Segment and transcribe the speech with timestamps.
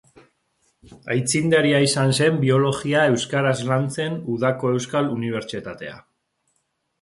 [1.15, 6.01] Aitzindaria izan zen biologia euskaraz lantzen Udako Euskal Unibertsitatea.